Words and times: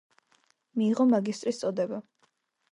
მიიღო 0.79 1.07
მაგისტრის 1.11 1.63
წოდება. 1.65 2.03